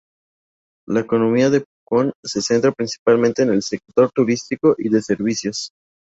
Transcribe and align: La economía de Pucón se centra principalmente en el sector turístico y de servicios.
La 0.87 1.01
economía 1.01 1.51
de 1.51 1.61
Pucón 1.85 2.11
se 2.23 2.41
centra 2.41 2.71
principalmente 2.71 3.43
en 3.43 3.51
el 3.51 3.61
sector 3.61 4.09
turístico 4.11 4.73
y 4.79 4.89
de 4.89 5.03
servicios. 5.03 5.69